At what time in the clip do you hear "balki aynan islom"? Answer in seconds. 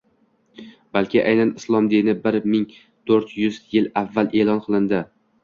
0.95-1.89